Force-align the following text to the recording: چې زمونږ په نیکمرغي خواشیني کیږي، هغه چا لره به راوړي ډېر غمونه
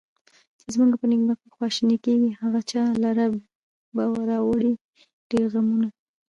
چې 0.59 0.65
زمونږ 0.73 0.91
په 0.99 1.05
نیکمرغي 1.11 1.49
خواشیني 1.57 1.97
کیږي، 2.05 2.29
هغه 2.41 2.59
چا 2.71 2.83
لره 3.03 3.25
به 3.95 4.03
راوړي 4.29 4.73
ډېر 5.29 5.45
غمونه 5.53 5.87